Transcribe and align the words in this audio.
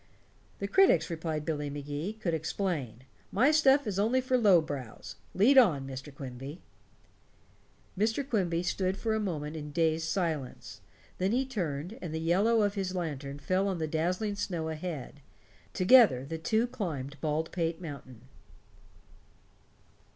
"The 0.57 0.67
critics," 0.67 1.11
replied 1.11 1.45
Billy 1.45 1.69
Magee, 1.69 2.13
"could 2.13 2.33
explain. 2.33 3.03
My 3.31 3.51
stuff 3.51 3.85
is 3.85 3.99
only 3.99 4.19
for 4.19 4.35
low 4.35 4.59
brows. 4.59 5.15
Lead 5.35 5.59
on, 5.59 5.85
Mr. 5.85 6.11
Quimby." 6.11 6.59
Mr. 7.95 8.27
Quimby 8.27 8.63
stood 8.63 8.97
for 8.97 9.13
a 9.13 9.19
moment 9.19 9.55
in 9.55 9.71
dazed 9.71 10.07
silence. 10.07 10.81
Then 11.19 11.31
he 11.33 11.45
turned, 11.45 11.99
and 12.01 12.15
the 12.15 12.19
yellow 12.19 12.63
of 12.63 12.73
his 12.73 12.95
lantern 12.95 13.37
fell 13.37 13.67
on 13.67 13.77
the 13.77 13.85
dazzling 13.87 14.33
snow 14.33 14.69
ahead. 14.69 15.19
Together 15.71 16.25
the 16.25 16.39
two 16.39 16.65
climbed 16.65 17.21
Baldpate 17.21 17.79
Mountain. 17.79 18.21